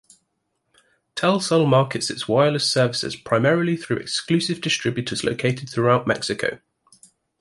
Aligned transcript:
Telcel 1.15 1.67
markets 1.69 2.09
its 2.09 2.27
wireless 2.27 2.67
services 2.67 3.15
primarily 3.15 3.77
through 3.77 3.97
exclusive 3.97 4.59
distributors 4.59 5.23
located 5.23 5.69
throughout 5.69 6.07
Mexico. 6.07 6.57